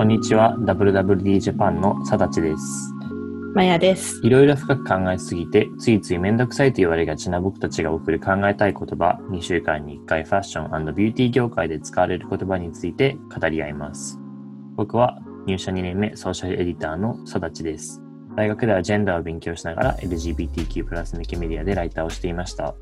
[0.00, 0.56] こんにちは。
[0.60, 2.94] WWD ジャパンのさだちです。
[3.54, 4.18] まやです。
[4.24, 14.18] いろいろ深く考えすぎてついついめんどくさいと言われがちな僕たちが送る考えたい言葉2週間に1回ファッションビューティー業界で使われる言葉について語り合います。
[14.74, 18.00] 僕は入社2年目ソーシャルエディターのさだちです。
[18.36, 22.74] 大学ではジェンダーを勉強しながら LGBTQ+ 向けメディアでライターをしていました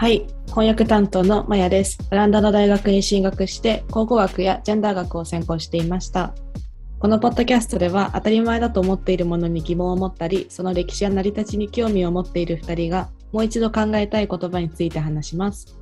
[0.00, 0.26] はい。
[0.46, 1.98] 翻訳担当のまやです。
[2.10, 6.34] オランダの大学に進学して、考古学やジェンダー学を専攻していました。
[6.98, 15.78] このポッドキャストでは当たり前だと思っているものに疑問を持ったり、その歴史や成り立ちに興味を持っている2人が、もう一度考えたい言葉について話します。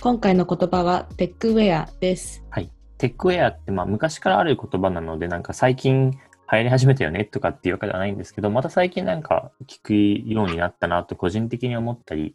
[0.00, 2.42] 今回の言葉はテックウェアです。
[2.50, 2.72] はい。
[2.98, 6.18] テックウェアって、まあ、昔からある言葉なので、なんか最近流
[6.58, 9.94] 行り始めたよねとかっていうわけではないんですけど、また最近なんか聞く
[10.28, 12.34] ようになったなと個人的に思ったり、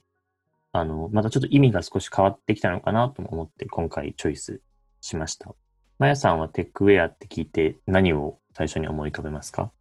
[0.71, 4.61] あの、またちょっと意味が少し変わってきたのかなとも思って今回チョイス
[5.01, 5.53] しました。
[5.97, 9.71] まやさんはテックウェアって聞いて何を最初に思い浮かべますか？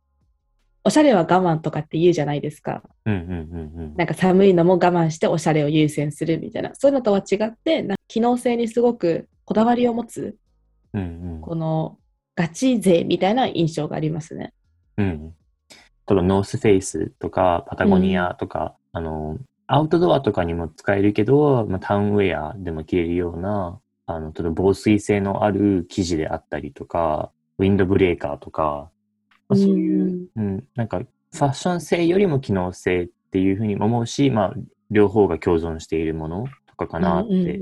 [0.84, 2.82] おしゃれは我慢とかって言うじゃないですか。
[3.04, 3.94] うんうんうんうん。
[3.96, 6.70] なんか寒いのも我慢しておしゃれを優先するみたいな。
[6.74, 10.36] そういうのとは違って、な機能性にすごくこだわりを持つ、
[10.94, 11.41] うんうん。
[11.42, 11.98] この
[12.34, 14.54] ガチ勢みたいな印象がありますね。
[14.96, 15.34] うん。
[16.08, 19.36] 例えばノースフェイスとかパタゴニアとか、あの、
[19.69, 28.91] アウトドアとかにも使えるけど、まあ、タウンウェアでも着れるような、あの、例えば防水性のある生地であったりとか、ウィンドブレーカーとか、
[29.48, 34.55] まあ、そういう、うん、なんかファッション性よりも機能性っていうふうにも思うし、まあ、
[34.91, 37.60] 両方が共存しているものとかかなって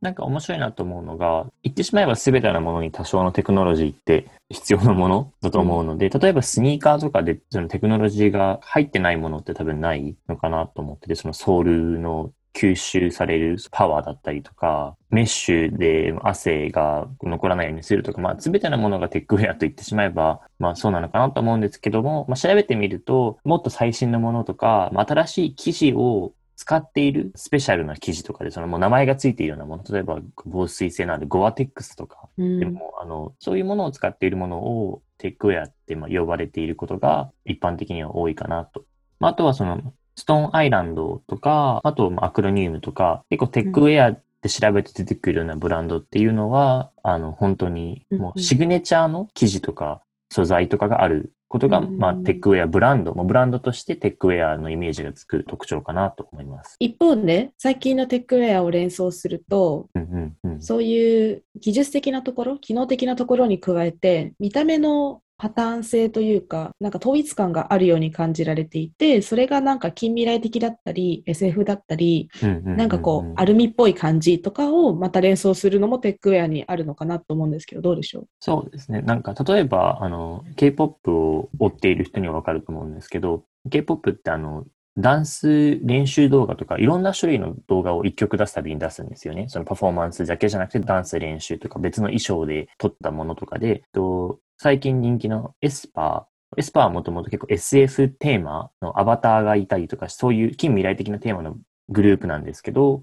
[0.00, 11.62] なんか面白いなと思うのが、言ってしまえば全てのものに多少のテクノロジーって必要なものだと思うので、例えばスニーカーとかでそのテクノロジーが入ってないものって多分ないのかなと思ってて、そのソー
[11.94, 38.84] ルの吸収されるパワーだったりとか、メッシュで汗が残らないようにするとか、まあ全てのものがテックウェアと言ってしまえば、まあそうなのかなと思うんですけども、まあ調べてみると、もっと最新のものとか、まあ、新しい生地を使っているスペシャルな生地とかで、そのもう名前がついているようなもの、例えば防水性のあるゴアテックスとか、うんでも、あの、そういうものを使っているものをテックウェアってまあ呼ばれていることが一般的には多いかなと。
[39.20, 56.76] まああとはその、ストーンアイランドとか、あとまあアクロニウムとか、結構テックウェアって調べて出てくるようなブランドっていうのは、あの、本当にもうシグネチャーの生地とか素材とかがあることが、うんまあテックウェアブランド、ブランドとしてテックウェアのイメージがつく特徴かなと思います。
[56.78, 60.02] 一方で、最近のテックウェアを連想すると、うん
[60.44, 60.62] うんうん。
[60.62, 78.26] そういう技術的なところ、機能的なところに加えて、見た目のパターン性というか、なんか統一感があるように感じられていて、それがなんか近未来的だったり、SF だったり、なんかこう、アルミっぽい感じとかをまた連想するのもテックウェアにあるのかなと思うんですけど、どうでしょう？
[78.40, 79.00] そうですね。
[79.00, 84.66] なんか、例えば、あの、K-POP を追っている人にはわかると思うんですけど、K-POP ってあの、
[84.98, 89.46] ダンス練習動画とか、いろんな種類の動画を一曲出すたびに出すんですよね。
[89.48, 101.56] そのパフォーマンスだけじゃなくて、ダンス練習とか、別の衣装で撮ったものとかで、と最近人気の aespa、aespa はもともと結構 SF テーマのアバターがいたりとか、そういう近未来的なテーマの
[101.88, 103.02] グループなんですけど、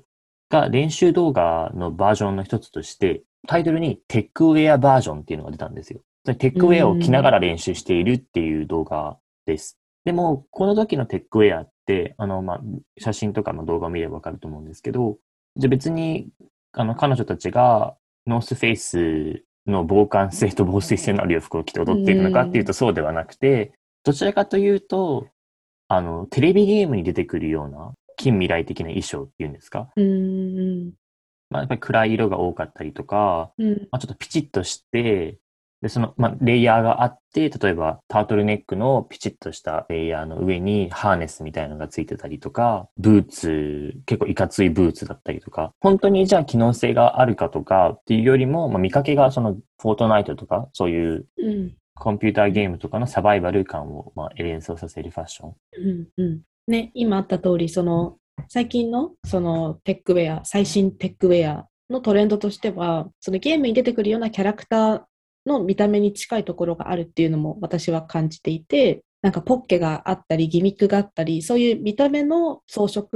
[0.52, 6.02] が練習動画のバージョンの一つとして、タイトルにテックウェアバージョンっていうのが出たんですよ。
[6.26, 9.80] テックウェアを着ながら練習しているっていう動画です。
[10.06, 12.62] でも、この時のテックウェアって、あの、まあ、
[13.00, 15.18] 写真とかの動画を見ればわかると思うんですけど、
[15.56, 16.30] じゃあ別に、
[16.74, 17.98] あの、彼女たちが
[18.28, 23.74] ノースフェイスの防寒性と防水性のある洋服を着て踊っているのかっていうとそうではなくて、
[24.04, 25.28] どちらかというと、
[25.90, 29.90] あの、テレビゲームに出てくるような近未来的な衣装っていうんですか？
[29.96, 30.94] うーん。
[31.50, 33.88] まあ、やっぱり暗い色が多かったりとか、うん。
[33.92, 35.38] まあ、ちょっとピチッとして、
[35.82, 51.76] で、その、まあ、レイヤーがあって、例えばタートルネックのピチッとしたレイヤーの上にハーネスみたいなのがついてたりとか、ブーツ、結構いかついブーツだったりとか、本当にじゃあ機能性があるかとかっていうよりも、まあ、見かけがそのフォートナイトとか、そういううん。
[52.00, 55.56] コンピューターゲームとかのサバイバル感を、まあ、連想させるファッション。
[55.78, 58.18] うんうんね、今あった通り、その
[58.50, 65.02] 最近のそのテックウェア、最新テックウェアのトレンドとしては、そのゲームに出てくるようなキャラクター
[65.48, 73.08] の見た目に近いところがあるっていうのも私は感じていて、なんかポッケがあったり、ギミックがあったり、そういう見た目の装飾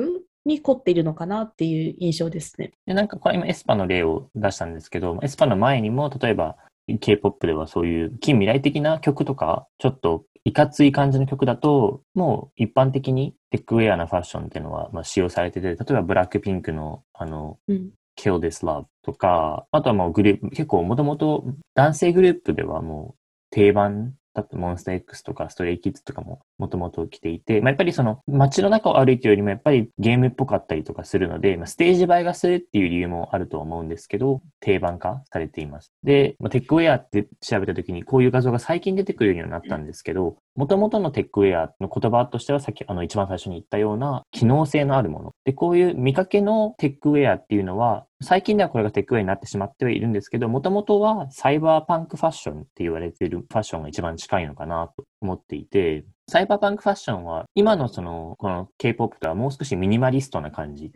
[0.45, 2.71] に凝っているのかなっていう印象ですね。
[2.85, 6.57] で、なんかこれ今エスパの例を出したんですけど、エスパの前にも、例えば
[6.99, 17.91] K-POP ではそういう近未来的な曲とか、ちょっといかつい感じの曲だと、もう一般的にテックウェアなファッションっていうのはまあ使用されてて、例えばブラックピンクのあの、うん
[18.21, 23.19] Kill This Love とか、あとはもうグループ、結構もともと男性グループではもう
[23.49, 35.91] 定番だったモンスター X とかストレイキッズとかももともと着ていて、まあ、やっぱりその街の中を歩いてよりもやっぱりゲームっぽかったりとかするので、まあ、ステージ映えがするっていう理由もあると思うんですけど、定番化されています。
[36.03, 45.31] で、まあ、テックウェアって調べたときにこういう画像が最近出てくるようになったんですけど、もともとのテックウェアの言葉としてはさっきあの一番最初に言ったような機能性のあるもの。
[45.45, 60.89] で、こういう見かけのテックウェアっていうのは、最近ではこれがテックウェアになってしまってはいるんですけど、もともとはサイバーパンクファッションって言われているファッションが一番近いのかなと思っていて、サイバーパンクファッションは今のその、この K-POP とはもう少しミニマリストな感じ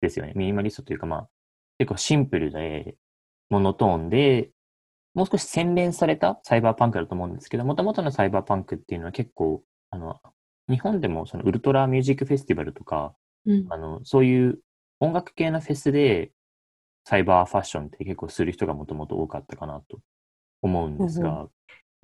[0.00, 0.32] ですよね。
[0.36, 1.28] ミニマリストというかまあ、
[1.78, 2.94] 結構シンプルで、
[3.50, 4.52] モノトーンで、
[5.12, 10.20] もう少し洗練されたサイバーパンクだと思うんですけど、もともとのサイバーパンクっていうのは結構、あの、
[10.68, 13.12] 日本でもそのウルトラミュージックフェスティバルとか、
[13.44, 14.60] うん、あの、そういう
[15.00, 16.30] 音楽系のフェスで
[17.04, 19.98] サイバーファッションって結構する人がもともと多かったかなと
[20.62, 21.48] 思うんですが、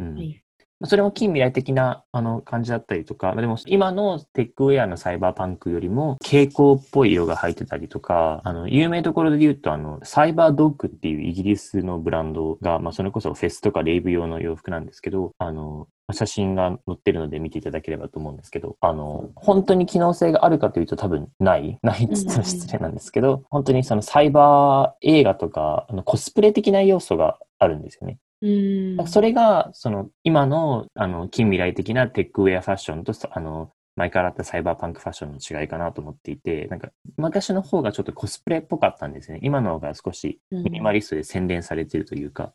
[0.00, 0.41] うん、はい、
[0.84, 28.18] それも近未来的なあの感じだったりとか、でも今のテックウェアのサイバーパンクよりも蛍光っぽい色が入ってたりとか、あの、有名どころで言うと、あの、サイバードッグっていうイギリスのブランドが、まあ、それこそフェスとかレイブ用の洋服なんですけど、あの、写真が載ってるので見ていただければと思うんですけど、あの、本当に機能性があるかというと多分ない、ないって言ったら失礼なんですけど、本当にそのサイバー映画とか、あのコスプレ的な要素があるんですよね。
[28.42, 39.38] うんそれが、その、今の、あの、近未来的なテックウェアファッションと、あの、前からあったサイバーパンクファッションの違いかなと思っていて、なんか、昔の方がちょっとコスプレっぽかったんですね。
[39.42, 42.52] 今の方が少しミニマリストで洗練されているというか。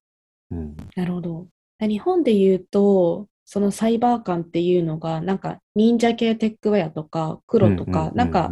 [0.51, 1.48] うん、なるほど。
[1.80, 8.51] 日本で言うと、そのサイバー感っていうのが、なんか忍者系テックウェアとか黒とか、なんか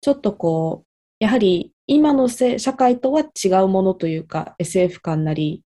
[0.00, 0.86] ちょっとこう、
[1.20, 5.62] やはり今の社会とは違うものというか SF 感なり、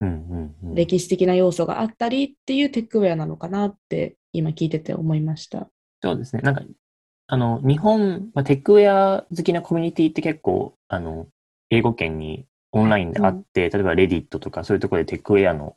[0.73, 5.67] 歴史的な要素があったりっていうテックウェアなのかなって今聞いてて思いました。
[6.01, 6.41] そうですね。
[6.41, 6.61] なんか、
[7.27, 11.27] あの、日本、まあ、テックウェア好きなコミュニティって結構、あの、
[11.69, 15.75] 英語圏にオンラインであって、うん、例えばレディットとかそういうところでテックウェアの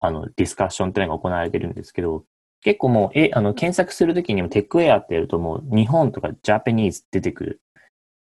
[0.00, 2.24] あのディスカッションっていうのが行われてるんですけど、
[2.60, 7.62] 結構もう、え、あの、検索するときにもテックウェアってやるともう日本とかジャパニーズ出てくる、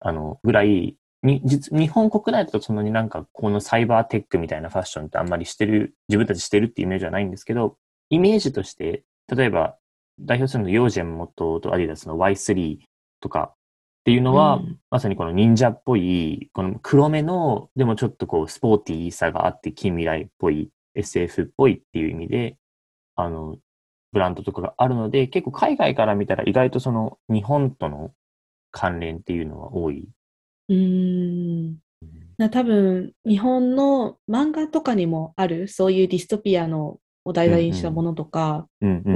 [0.01, 0.97] あの、ぐらい
[1.27, 7.77] に実日本国内だとそんなになんかこのサイバーテックみたいなファッションってあんまりしてる、自分たちしてるっていうイメージはないんですけど、
[8.09, 9.77] イメージとして、例えば
[10.21, 12.79] 代表するのヨージェン元とアディダスの Y3
[13.21, 13.57] とかっ
[14.05, 22.57] ていうのは、うん、まさにこの忍者っぽい、この黒目の、でもちょっとこうスポーティーさがあって近未来っぽい SF っぽいっていう意味で、
[23.17, 23.57] あの、
[24.13, 28.13] ブランドとかがあるので、結構海外から見たら意外とその日本との
[28.71, 30.09] 関連っていうのは多い
[30.69, 31.79] うん。
[32.39, 38.69] な多分、日本の漫画とかにもある、そういうディストピアのを題材にしたものとか、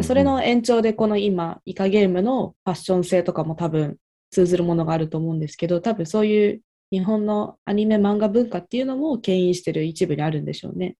[0.02, 3.98] それの延長でこの今、イカゲームのファッション性とかも多分
[4.30, 6.60] 通ずるものがあると思うんですけど、多分そういう
[6.90, 10.96] 日本のアニメ漫画文化っていうのも牽引してる一部にあるんでしょうね。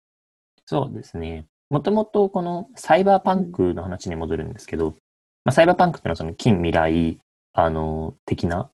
[0.67, 1.47] そうですね。
[1.69, 4.93] もともとこのサイバーパンクの話に戻るんですけど、
[5.45, 7.19] まあ、サイバーパンクっていうのはその近未来、
[7.55, 8.71] あの、的な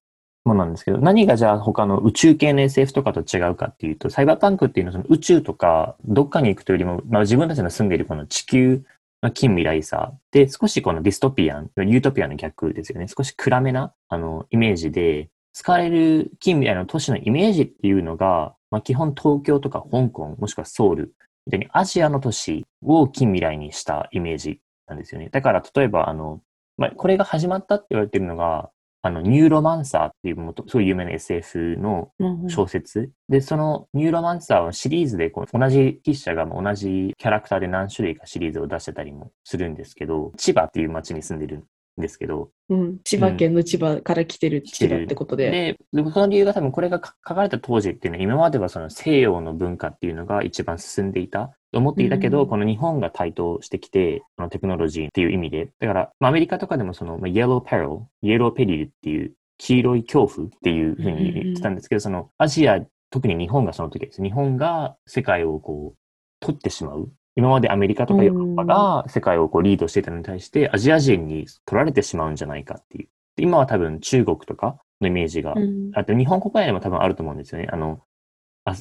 [0.47, 8.83] ものなんですけど、何がじゃあ他の宇宙系の SF とかと違うかっていうと、サイバーパンクっていうのはその宇宙とかどっかに行くというよりも、まあ、自分たちの住んでいるこの地球
[9.21, 13.07] の近未来さで、少しこの dystopian、ユートピアの逆ですよね。
[13.07, 21.15] 少し暗めなあのイメージで、使われる近未来の都市のイメージっていうのが、まあ、基本東京とか香港、もしくはソウル
[21.47, 25.29] みたいにアジアの都市を近未来にしたイメージなんですよね。
[25.29, 26.41] だから例えばあの、
[26.77, 28.69] まあ、これが始まったって言われてるのが、
[29.01, 32.11] あの、ニューロマンサーっていうもと、すごい有名な SF の
[32.49, 32.99] 小説。
[32.99, 41.63] うんうん、で、そのニューロマンサーはシリーズでこう同じ筆者が同じキャラクターで何種類かシリーズを出してたりもするんですけど、千葉っていう街に住んでるん
[42.01, 45.77] ですけど、うん、千葉県の千葉から来てる千葉ってことで。
[45.91, 64.21] で、でその理由が多分これが書かれた当時っていうのは、今まではその西洋の文化っていうのが一番進んでいたと思っていたけど、うん、この日本が台頭してきて、このテクノロジーっていう意味で、だから、まあ、アメリカとかでもその、イエローペロイエローペリルっていう黄色い恐怖っていうふうに言ってたんですけど、そのアジア、特に日本がその時です。
[64.21, 65.97] 日本が世界をこう、
[66.39, 67.11] 取ってしまう。
[67.37, 73.09] 今までアメリカとかヨーロッパが世界をこうリードしていたのに対して、アジア人に取られてしまうんじゃないかっていう。
[73.37, 75.53] 今は多分中国とかのイメージが、
[75.93, 77.67] あと日本国内でも多分あると思うんですよね。
[77.71, 78.01] あの、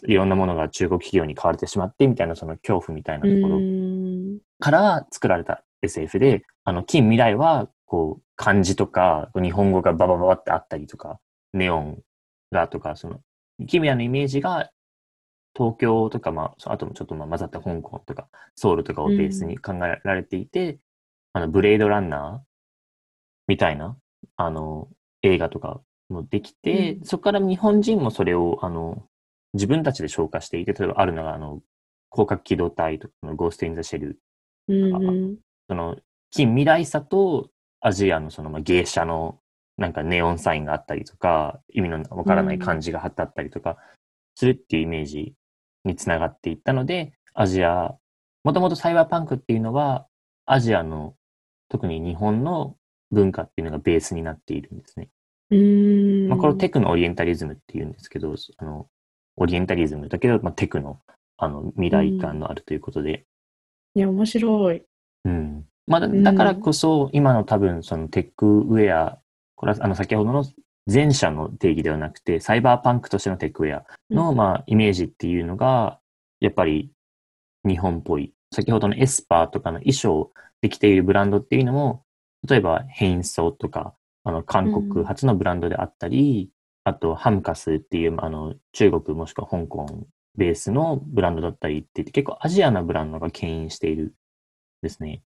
[0.08, 3.60] いろんなものが中国企業に買われてしまってみたいなその恐怖みたいなところ
[4.58, 11.20] から作られた SF で、あの、近未来は、こう、漢字とか、日本語がババババってあったりとか、
[11.52, 11.98] ネオン
[12.50, 13.20] がとか、その、
[13.58, 14.70] 近未来のイメージが
[15.56, 20.78] 東京とか、まあ、あともちょっとまあ混ざった香港とか、ソウルとかをベースに考えられていて、
[21.32, 22.46] あの、ブレードランナー
[23.46, 23.96] みたいな、
[24.36, 24.88] あの、
[25.22, 27.04] 映画とかもできて、うん。
[27.04, 29.06] そこから日本人もそれを、あの、
[29.54, 31.62] 自分たちで消化していて、例えばあるのが、あの、
[32.12, 34.18] 広角機動隊とかのゴースト・イン・ザ・シェル、
[34.68, 35.38] うんうん。
[35.68, 35.96] その、
[36.30, 37.48] 近未来さと
[37.80, 39.38] アジアのその、まあ、芸者の
[39.78, 43.78] なんかネオンサインがあったりとか、意味のわからない漢字が貼ってあったりとか
[44.34, 45.34] するっていうイメージ
[45.86, 47.94] につながっていったので、アジア、
[48.44, 50.06] もともとサイバーパンクっていうのは、
[50.44, 51.14] アジアの、
[51.68, 52.76] 特に日本の
[53.10, 55.08] 文化っていうのがベースになっているんですね。
[55.50, 56.28] うん。
[56.28, 58.86] まあ、これをテクのオリエンタリズムっていうんですけど、あの、
[59.36, 61.00] オリエンタリズムだけど、まあ、テクの、
[61.36, 63.26] あの、未来感のあるということで、
[63.94, 64.82] いや、面白い。
[65.24, 65.64] うん。
[65.86, 69.18] まあ、だからこそ、今の多分、そのテックウェア、
[69.54, 70.44] これは、あの、先ほどの
[70.90, 76.00] 前者の定義ではなくて、サイバーパンクとしてのテックウェアの、うんまあ、イメージっていうのが、
[76.40, 76.92] やっぱり
[77.66, 78.32] 日本っぽい。
[78.52, 80.30] 先ほどのエスパとかの衣装
[80.62, 82.04] で着ているブランドっていうのも、
[82.48, 86.50] 例えばヘインソーとか、あの、韓国発のブランドであったり、
[86.84, 89.86] あと、ハムカスっていう、あの、中国もしくは香港
[90.36, 94.14] ベースのブランドだったりって言って、結構アジアなブランドが牽引している
[94.82, 95.22] ですね。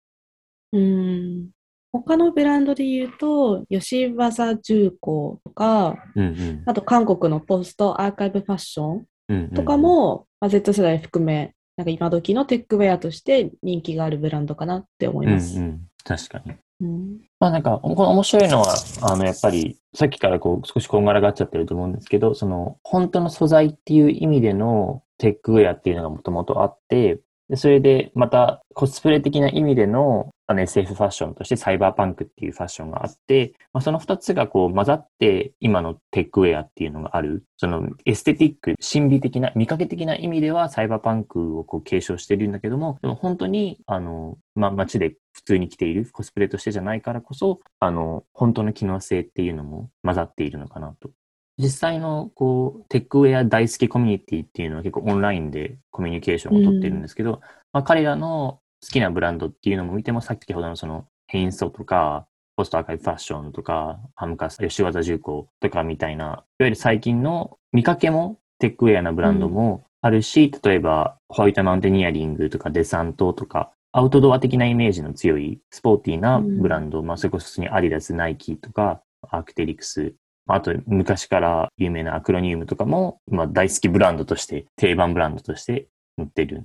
[0.72, 1.50] うん。
[1.92, 6.62] 他のブランドで言うと、吉技重工とか、うんうん。
[6.66, 15.60] あと韓国のポストアーカイブファッションうんうんとか、も、まあ、Z 世代含め、なんか今時のテックウェアとして人気があるブランドかなって思いうんうます。
[15.60, 15.80] ん。
[16.04, 16.54] 確かに。
[16.80, 37.44] うんまあなんか、この面白いのは、あの、やっぱり、さっきからこう、少しこんがらがっちゃってると思うんですけど、その、本当の素材っていう意味でのテックウェアっていうのがもともとあって、でそれで、また、コスプレ的な意味での、あの SF ファッションとしてサイバーパンクっていうファッションがあって、まあ、その二つがこう混ざって、今のテックウェアっていうのがある。
[37.58, 51.10] そのエステティック、心理的な、見かけ的な意味ではサイバーパンクをこう継承してるんだけども、でも本当に、あの、まあ、街で普通に着ているコスプレとしてじゃないからこそ、あの、本当の機能性っていうのも混ざっているのかなと。
[51.58, 57.42] 実際の、こう、テックウェア大好きコミュニティっていうのは結構オンラインでコミュニケーションをとってるんですけど、
[57.74, 80.14] まあ、彼らの好きなブランドっていうのも見ても、先ほどのその、ヘインソとか、ポストアーカイブファッションとか、ハムカス、吉技重工とかみたいな、いわゆる最近の見かけもテックウェアなブランドもあるし、例えば、ホワイトマウンテニアリングとかデサントとか、アウトドア的なイメージの強いスポーティーなブランド、まあ、それこそにアディダス、ナイキとか、アークテリクス、
[80.46, 86.64] まああと昔から有名なアクロニウムとかも、まあ、大好きブランドとして、定番ブランドとして載ってる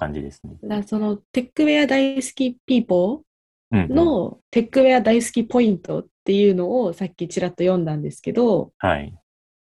[0.00, 0.56] 感じですね。
[0.64, 9.14] だそのテックウェア大好きピーポーのテックウェア大好きポイントっていうのをさっきちらっと読んだんですけど、はい。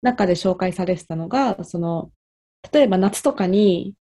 [0.02, 2.10] 中で紹介されてたのが、その、
[2.72, 3.94] 例えば夏とかに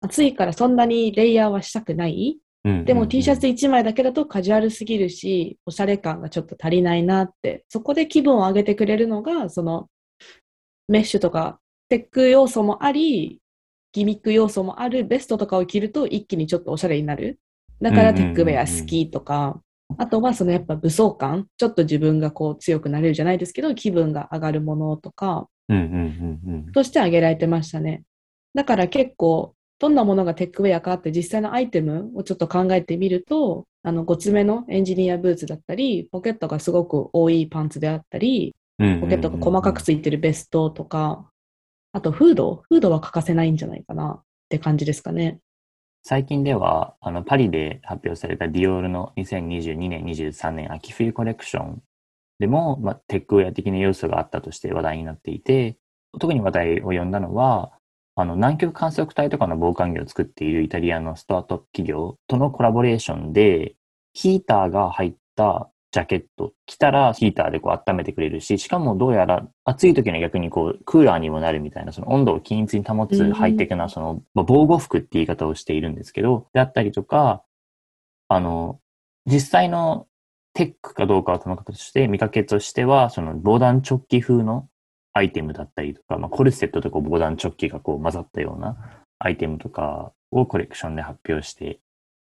[0.00, 2.38] 暑いからそんなにレイヤーはしたくない。
[2.64, 9.88] うんでも T シャツうん1枚だけだとカジュアルすぎるし、おしゃれ感がちょっと足りないなって、そこで気分を上げてくれるのが、その
[10.88, 13.40] メッシュとかテック要素もあり、
[13.96, 17.40] ギミック要素もあるベストとかを着ると一気にちょっとおしゃれになる。
[17.80, 19.62] だからテックウェア好きとか、
[19.96, 26.72] あとはそのやっぱ武装感、ちょっと自分がこう強くなれるじゃないですけど、気分が上がるものとか、うんうんうんうん。
[26.72, 28.02] として挙げられてましたね。
[28.54, 41.30] だから結構、どんなものがテックウェアかって実際のアイテムをちょっと考えてみると、あの、ごつめのエンジニアブーツだったり、ポケットがすごく多いパンツであったり、ポケットが細かくついてるベストとか、
[41.96, 45.40] あとフードフードは欠かせないんじゃないかなって感じですかね。
[46.02, 51.82] 最近では、あの、パリで発表されたディオールの2022年、23年秋冬コレクション
[52.38, 55.78] でも、まあ、テックウェア的な要素があったとして話題になっていて、
[56.20, 57.72] 特に話題を呼んだのは、
[58.14, 63.74] あの、南極観測隊とかの防寒着を作っているイタリアのスタートアップ企業とのコラボレーションで、
[64.12, 77.42] ヒーターが入ったジャケット着たらヒーターでこう温めてくれるし、しかもどうやら暑い時には逆にこうクーラーにもなるみたいな、その温度を均一に保つハイテクなその、まあ防護服って言い方をしているんですけど、であったりとか、
[78.28, 78.78] あの、
[79.24, 80.06] 実際の
[80.52, 84.68] テックかどうかはともかくとして、見かけとしては、その防弾チョッキ風の
[85.14, 88.76] アイテムだったりとか、まあ、コルセットとこう防弾チョッキがこう混ざったような
[89.18, 91.80] アイテムとかをコレクションで発表して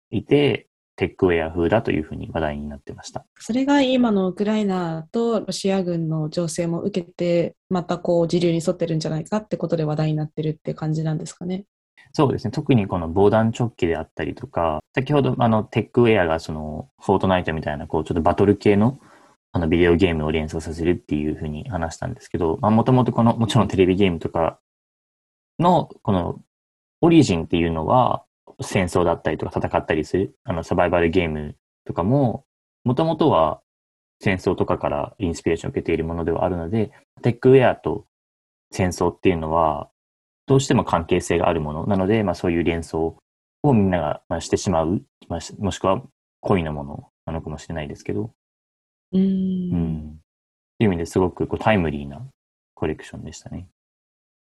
[0.09, 3.25] いて、テックウェア風だというふうに話題になってました。
[3.39, 11.65] それが今のウクライナとロシア軍の情勢も受けて、またこう、自流に沿ってるんじゃないかってことで話題になってるって感じなんですかね？
[12.13, 12.51] そうですね。
[12.51, 18.99] 特にこの防弾チョッキであったりとか、先ほどあのテックウェアがそのフォートナイトみたいなこうちょっとバトル系の
[19.51, 24.59] あのビデオゲームを連想させるっていうふうに話したんですけど、まあもともとこのもちろんテレビゲームとか
[25.59, 26.39] の、この、
[27.01, 28.23] オリジンっていうのは、
[28.61, 32.45] 戦争だったりとか戦ったりする、あの、サバイバルゲームとかも、
[32.83, 33.61] もともとは
[34.19, 38.05] 戦争とかからインスピレーションを受けているものではあるので、テックウェアと
[38.71, 39.89] 戦争っていうのは、
[40.47, 43.17] どうしても関係性があるものなので、まあそういう連想
[43.63, 46.01] をみんながまあしてしまう、まあ、もしくは
[46.41, 48.31] 恋のものなのかもしれないですけど、
[49.11, 50.19] うんうん。
[50.75, 52.25] っていう意味ですごくこうタイムリーな
[52.73, 53.67] コレクションでしたね。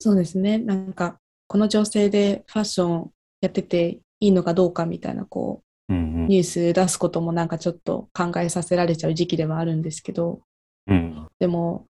[0.00, 0.58] そうですね。
[0.58, 10.40] なんか、この情勢でファッションやってていいのかどうかみたいな、こうんう、ニュース出すこともなんかちょっと考えさせられちゃう時期ではあるんですけど、
[10.86, 10.96] うん。
[10.96, 11.28] うん。
[11.38, 11.86] でも、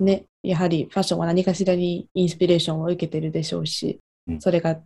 [0.00, 4.78] ね、やはりファッションは何かしらにインスピレーションを受けてるでしょうしう、んそれが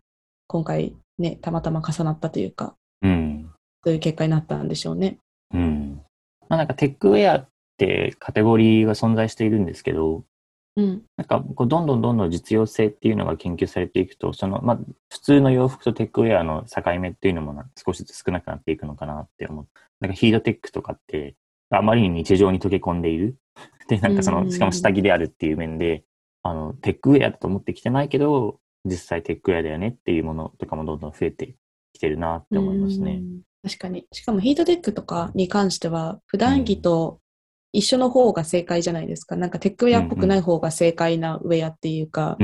[0.46, 3.50] 今回ね、たまたま重なったというか、うん。
[3.84, 5.18] そういう結果になったんでしょうね。
[5.52, 6.02] うん。
[6.48, 10.24] まあなんかテックウェアってカテゴリーが存在しているんですけど、
[10.78, 11.02] うん。
[11.16, 14.78] なんかこうどんどんどんどん実用性っていうのが研究されていくと、そのまあ
[15.10, 19.68] 普通の洋服とテックウェアの境目っていうのもな少しずつ少なくなっていくのかなって思う。
[20.00, 21.34] なんかヒートテックとかって
[21.70, 23.36] あまりに日常に溶け込んでいる。
[23.88, 26.04] で、なんかそうんの、しかも下着であるっていう面で、
[26.42, 31.56] あの、テックウェアだと思ってきてないけど、実際テックウェアだよねっていうものとかもどんどん増えて
[31.92, 33.20] きてるなって思いますねう。
[33.20, 34.06] ん確かに。
[34.12, 37.20] しかもヒートテックとかに関しては、普段着と
[37.72, 39.36] 一緒の方が正解じゃないですか。
[39.36, 42.36] なんかテックウェアっぽくない方が正解なウェアっていうか。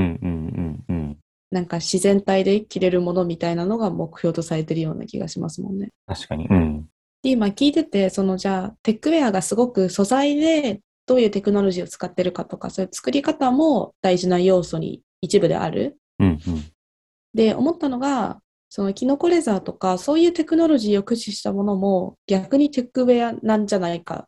[1.50, 5.90] なんか自然体で着れるものみたいなのが目標とされてるような気がしますもんね。
[6.04, 6.48] 確かに。
[6.48, 6.88] うん。
[7.22, 15.96] で、今聞いてて、そのじゃあ、テックウェアがすごく素材でどういうテクノロジーを使ってるかとか、そういう作り方も大事な要素に一部である。
[16.18, 16.64] うんうん。
[17.34, 24.26] で、思ったのが、そのキノコレザーとか、そういうテクノロジーを駆使したものも逆にテックウェアなんじゃないか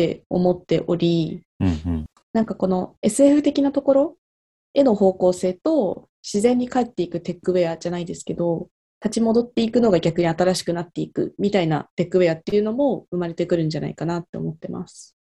[0.00, 2.06] って思っており、うんうん。
[2.32, 4.16] なんかこの SF 的なところ
[4.72, 8.68] への方向性と自然に帰っていくテックウェアじゃないですけど、
[9.04, 15.16] 立ち戻っていくのが逆に新しくなっていくみたいなテックウェアっていうのも生まれてくるんじゃないかなって思ってます。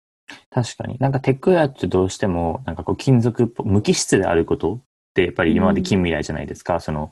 [0.50, 0.98] 確かに。
[1.00, 4.82] なんかテックウェアってどうしても、なんかこう金属無機質であることっ
[5.16, 6.80] てやっぱり今まで近未来じゃないですか。
[6.80, 7.12] その、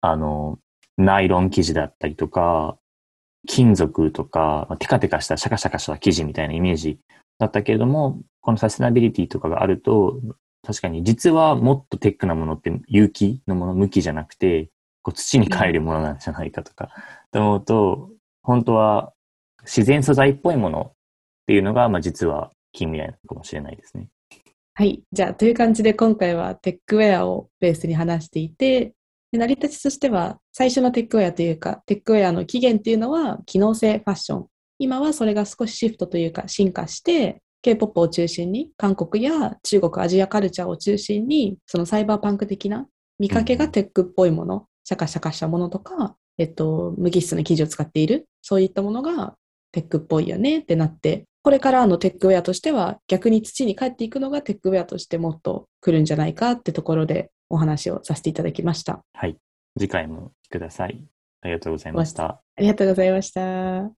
[0.00, 0.58] あの、
[0.96, 2.78] ナイロン生地だったりとか、
[3.46, 6.98] 金属とか、まあテカテカしたシャカシャカした生地みたいなイメージ
[7.38, 10.20] だったけれども、このサステナビリティとかがあると、
[10.66, 14.70] 確かに実はもっとテックなものって有機のもの、無機じゃなくて、
[15.02, 16.90] こう土に帰るものなんじゃないかとか、
[17.30, 18.10] と思うと、
[18.42, 19.12] 本当は
[19.62, 20.92] 自然素材っぽいものっ
[21.46, 24.08] ていうのが、まあ実は近未来なのかもしれないですね。
[24.74, 25.02] はい。
[25.12, 28.92] じゃあ、という感じで今回はテックウェアをベースに話していて、
[29.30, 34.46] で成り立ちとしては、最初のテックウェアというか、テックウェアの起源っていうのは、機能性ファッション。
[34.78, 42.86] 今はそれが少しシフトというか進化して、K-POP を中心に、韓国や中国、アジアカルチャーを中心に、そのサイバーパンク的な
[43.18, 49.36] 見かけがテックっぽいもの、シャカシャカしたものとか、えっと、無機質な生地を使っている、そういったものが
[49.72, 59.00] テックっぽいよねってなって、これからのテックウェアとしては逆に土に帰っていくのがテックウェアとしてもっと来るんじゃないかってところでお話をさせていただきました。
[59.12, 59.36] はい。
[59.78, 61.04] 次回もください。
[61.40, 62.24] ありがとうございました。
[62.24, 63.97] ありがとうございました。